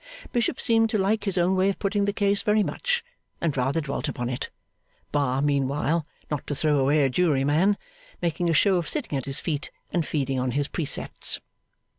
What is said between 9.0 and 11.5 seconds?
at his feet and feeding on his precepts.